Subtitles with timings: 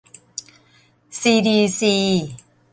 [1.19, 1.95] ซีดีซี